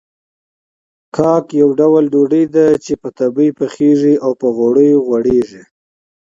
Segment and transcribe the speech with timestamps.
[1.15, 5.63] کاک يو ډول ډوډۍ ده چې په تبۍ پخېږي او په غوړيو غوړېږي.